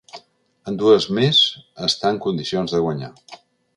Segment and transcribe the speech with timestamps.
[0.71, 1.41] En dues més
[1.89, 3.13] està en condicions de guanyar.